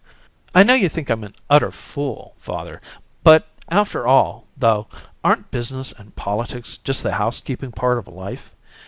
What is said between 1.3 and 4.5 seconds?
utter fool, father, but, after all,